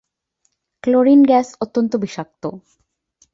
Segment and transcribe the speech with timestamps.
[0.83, 2.43] Chlorine gas অত্যন্ত বিষাক্ত।